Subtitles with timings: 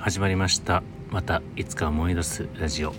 [0.00, 0.84] 始まりました。
[1.10, 2.94] またいつか思い出すラジオ。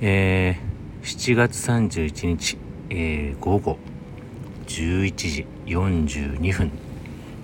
[0.00, 3.78] えー、7月31日、えー、午後
[4.66, 6.72] 11時42分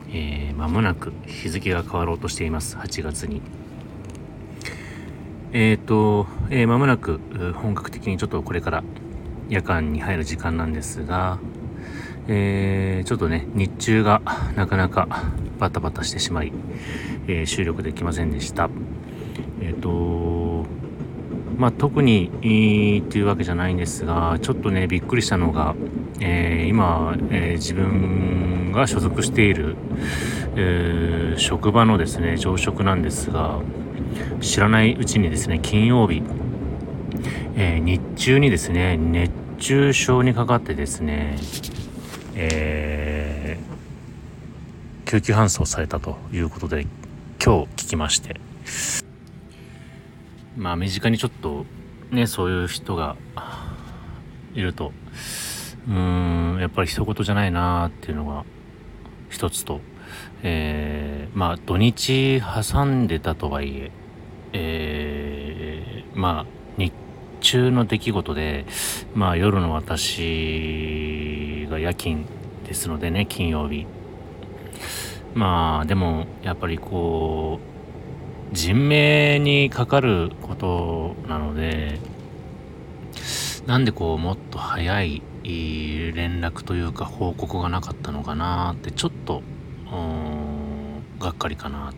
[0.09, 2.77] えー、間もなく日付が変わろうとしています。
[2.77, 3.43] 8月に。
[5.53, 7.21] えっ、ー、と、えー、間もなく
[7.63, 8.83] 本格的にちょっとこれから
[9.51, 11.39] 夜間に入る時間なんですが
[12.27, 14.23] えー、ちょっとね日中が
[14.57, 15.07] なかなか
[15.65, 16.53] バタバタしてしまい、
[17.27, 18.69] えー、収録できませんでした。
[19.63, 20.67] えっ、ー、と
[21.57, 25.75] まあ特にいいっていうわけじゃないんですがちょっとねびっくりしたのが、
[26.21, 29.77] え今、え自分が所属している、
[30.57, 33.61] え職場のですね朝食なんですが
[34.43, 36.23] 知らないうちにですね金曜日、
[37.57, 41.37] え日中にですね熱中症にかかってですね
[42.35, 43.74] えー、
[45.15, 46.89] 救急搬送されたということで
[47.41, 48.41] 今日聞きまして。
[50.57, 51.67] まあ身近にちょっと
[52.11, 53.15] ねそういう人が
[54.55, 54.93] いると
[55.87, 58.45] うーんやっぱり一言じゃないなっていうのが
[59.31, 59.81] 一つと、
[60.43, 63.93] えー、まあ土日挟んでたとはいえ
[64.53, 66.93] えー、まあ日
[67.39, 68.67] 中の出来事で
[69.15, 72.25] まあ夜の私が夜勤
[72.67, 73.87] ですのでね金曜日。
[75.35, 77.59] まあでもやっぱりこ
[78.53, 81.99] う人命にかかることなので
[83.67, 89.43] なんでこうもっと早い連絡というか報告がなかったのかなってちょっと
[91.19, 91.93] がっかりかな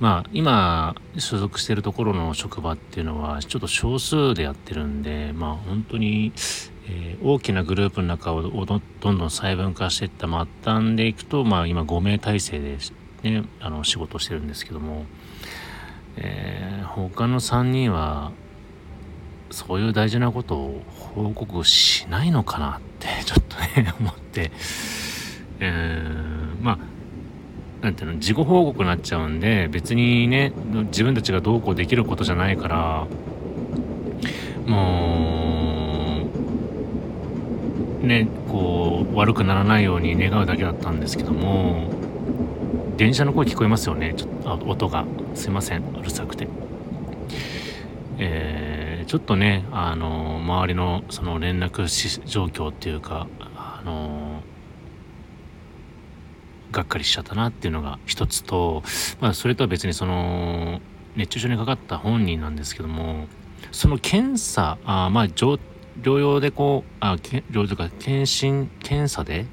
[0.00, 6.32] まあ今所属してるところの職場っていうのはちょっと少数でやってるんでまあ本当に
[6.86, 12.78] えー、大きなグループの中をどんどん細分化していった末端でいくと、まあ、今5名体制で、
[13.22, 15.06] ね、あの仕事をしてるんですけども、
[16.16, 18.32] えー、他の3人は
[19.50, 20.82] そういう大事なことを
[21.14, 24.50] 報告しないのかなって ちょっとね思って、
[25.60, 26.78] えー、まあ
[27.84, 30.52] なんていうの事後報告になっちゃうんで別にね
[30.86, 33.06] 自分たちがどうこうできることじゃないから
[34.66, 35.03] もう
[38.04, 41.90] ねこう悪くならないように願うだけだったんですけども
[42.96, 44.14] 電車の声聞こえますよね。
[44.16, 45.04] ちょっと音が。
[45.34, 45.82] すいません。
[45.98, 46.46] うるさくて。
[48.18, 51.86] えー、ちょっとねあの周りのその連絡
[52.26, 53.26] 状況っていうか
[53.56, 54.40] あの
[56.70, 58.82] がっかりしちゃったなっていうのが一つと、
[59.20, 60.80] まあ、それとは別にその
[61.16, 63.26] 熱中症にかかった本人なんですけども
[63.72, 65.28] その検査あまあ
[66.00, 69.46] 療養でこう、あ、療養とか検診、検査で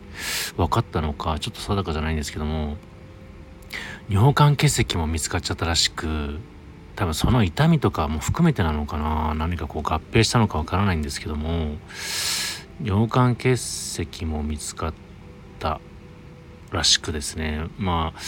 [0.58, 2.78] 分かったのか、ちょっと定かじゃないんですけども、
[4.10, 6.40] 尿管結石も見つかっちゃったらしく、
[6.96, 11.78] 多分その痛みとかも含めてなのかな、何かこう合併したのかわからないんですけども、
[12.84, 14.94] 尿管結石も見つかっ
[15.60, 15.80] た
[16.72, 18.20] らしくですね、まあ、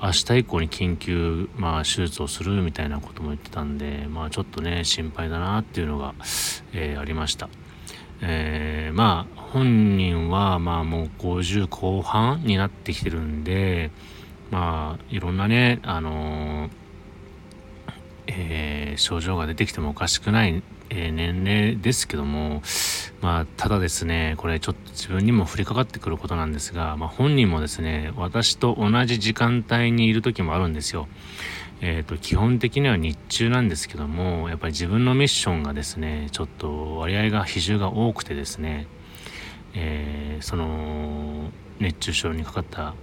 [0.00, 6.14] 明日以降に緊急、まあ、手術をするみたいなことも言ってたんで、まあ、ちょっとね心配だなっていうのが、
[6.72, 7.48] えー、ありました。
[8.20, 13.92] えー、まあ本人はまあもう50後半になってきてるんで
[14.50, 16.70] まあいろんなねあのー、
[18.26, 22.62] えー、症状が出てきてもおかしくない、え年齢ですけども
[23.20, 31.08] まあ、ただですね、これちょっと自分にも降りかかってくることなんですが、まあ、本人もですね、私と同じ時間帯にいる時もあるんですよ。
[31.80, 38.86] えっ、ー、と、基本的には日中なんですけども、やっぱり自分のミッションがですね、ちょっと割合が比重が多くてですね、
[39.74, 41.50] えー、その、
[41.80, 42.94] 熱中症にかかった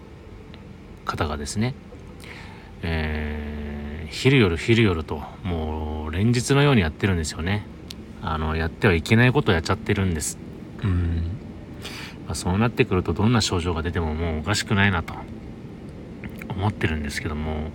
[1.04, 1.74] 方がですね、
[2.84, 7.75] えー、昼夜昼夜と、もう連日のようにやってるんですよね。
[8.26, 10.38] あのやってはいけないことをやっちゃってるんです。
[10.84, 11.38] うん、
[12.26, 15.14] まあ、そうなってくるとどんな症状が出てももうおかしくないなと。
[16.56, 17.72] 思ってるんですけども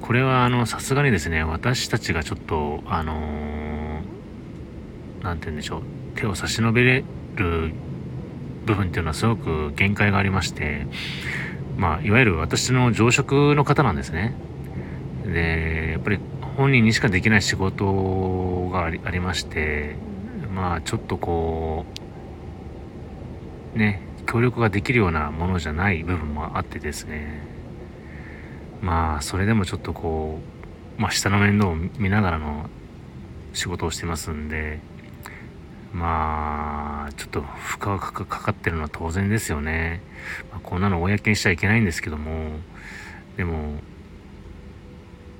[0.00, 4.00] これはあのさすがにですね私たちがちょっとあの
[5.22, 5.82] 何、て言うんでしょう。
[6.16, 7.04] 手を差し伸べれ
[7.34, 7.72] る
[8.66, 10.86] 部分っていうのはすごく限界がありまして
[11.76, 14.34] まあいわゆる私の常食の方なんですね。
[15.24, 16.18] でやっぱり
[16.56, 19.96] 本人にしかできない仕事がありまして
[20.54, 21.84] まあちょっとこ
[23.74, 27.42] うね協力ができるようなものじゃない部分もあってですね。
[28.80, 30.40] まあそれでもちょっとこ
[30.98, 32.68] うまあ下の面倒を見ながらの
[33.52, 34.80] 仕事をしてますんで
[35.92, 40.02] まあちょっと負荷がかかってるのは当然ですよね、
[40.50, 42.50] まあ、こんなの公にしちゃいけないんですけども
[43.36, 43.78] でも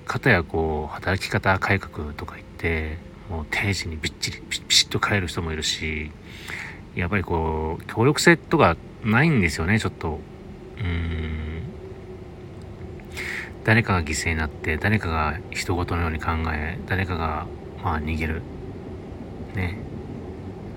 [0.06, 2.98] 方やこう働き方改革とか言って
[3.28, 6.10] もう定時にびっちりピシッと帰る人もいるし
[6.94, 10.20] やっぱりこう協力性とかないんですよねちょっと。
[10.78, 11.62] うん。
[13.64, 17.46] 誰かが犠牲になって誰かが人事のように考え誰かが
[17.82, 18.42] まあ逃げる。
[19.54, 19.78] ね。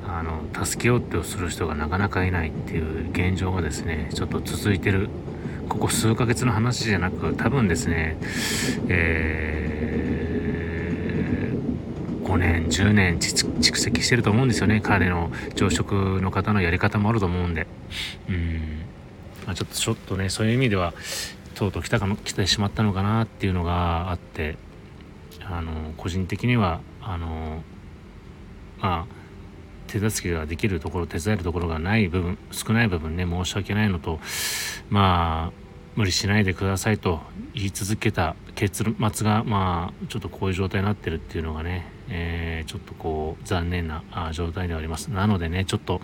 [0.08, 5.10] あの助けようとする人がなかなかいないっていう現状がですねちょっと続いてる
[5.68, 8.18] ここ数ヶ月の話じゃなく多分ですね
[8.88, 14.82] えー、5年10年蓄積してると思うんですよね。
[14.82, 17.68] 彼の常食の方のやり方もあると思うんで。
[18.30, 18.82] うん、
[19.46, 20.94] まあ、ちょっとちょっとねそういう意味では
[21.56, 24.58] とうとう来たか来てしまったのかなっていうのがあって
[25.44, 27.64] あの個人的にはあの
[28.80, 29.17] まあ
[29.88, 34.20] 手助けができるところ手伝えるところがない部分少ない部分ね申し訳ないのと
[34.90, 37.22] まあ無理しないでくださいと
[37.54, 44.04] 言い続けた結末がまあちょっとこういう状態になってるっていうのがね、えー、ちょっとこう残念な
[44.34, 46.02] 状態ではありますなのでねちょっと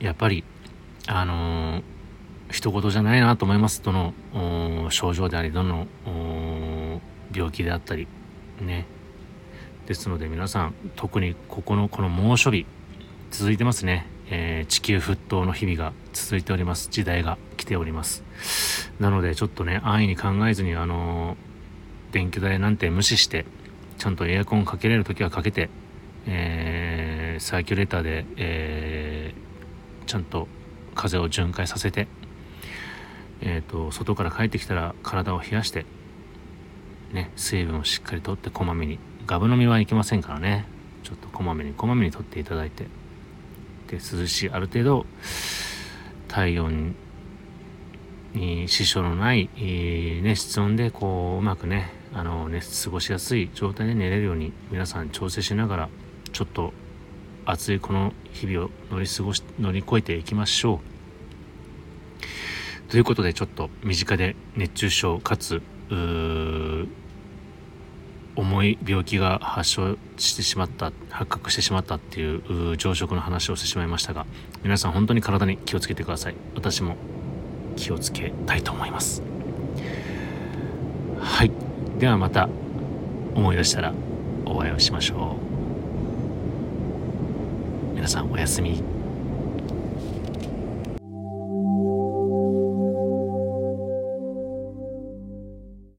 [0.00, 0.42] やっぱり
[1.06, 1.94] あのー
[2.54, 3.82] 一言じゃないなと思います。
[3.82, 4.14] どの
[4.90, 5.88] 症状であり、どの
[7.34, 8.06] 病気であったり、
[8.60, 8.86] ね。
[9.86, 12.66] ですので皆さん、特にここのこの猛暑日、
[13.30, 14.06] 続いてますね。
[14.30, 16.88] えー、地球沸騰の日々が続いております。
[16.90, 18.24] 時代が来ております。
[18.98, 23.44] なのでちょっとね、安易に考えずに、あのー、電気代なんて無視して、
[23.98, 25.68] ちゃんとエアコンかけれる時はかけて、
[26.26, 30.48] えー、サーキュレーターで、えー、ちゃんと
[30.94, 32.08] 風を巡回させて
[33.46, 35.84] えーと、外から帰ってきたら体を冷やして、
[37.12, 40.66] ね、水分をしっかりとってこまめにガブ飲みはいけませんからね
[41.02, 42.84] ちょっとこまめにこまめにとっていただいて
[43.88, 45.06] で涼しいある程度
[46.28, 46.94] 体温
[48.34, 55.88] に支障のない、えー、ね、室温でこううまくねあのね過ごしやすい状態で寝れるように皆さん調整しながら
[56.32, 56.72] ちょっと
[57.46, 60.80] 暑いこの日々を乗り過ごし乗り越えていきましょ
[62.88, 62.90] う。
[62.90, 65.62] ということでちょっと身近で熱中症かつ
[68.36, 72.36] 重い病気が発症してしまった発覚してしまったってい
[72.72, 74.26] う常食の話をしてしまいましたが
[74.62, 76.34] 皆さん本当に体に気をつけてください。
[76.54, 76.96] 私も
[77.76, 79.22] 気をつけたいと思います。
[81.20, 81.50] はい。
[81.98, 82.48] ではまた
[83.34, 83.92] 思い出したら
[84.44, 85.36] お会いをしましょ
[87.92, 87.94] う。
[87.94, 89.03] 皆さんおやすみ。